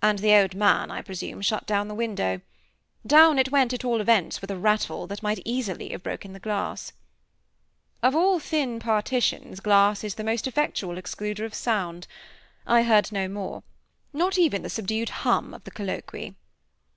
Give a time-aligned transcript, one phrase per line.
[0.00, 2.42] And the old man, I presume, shut down the window.
[3.04, 6.38] Down it went, at all events, with a rattle that might easily have broken the
[6.38, 6.92] glass.
[8.00, 12.06] Of all thin partitions, glass is the most effectual excluder of sound.
[12.68, 13.64] I heard no more,
[14.12, 16.36] not even the subdued hum of the colloquy.